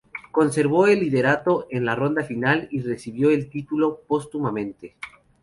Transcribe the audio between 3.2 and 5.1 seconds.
el título póstumamente.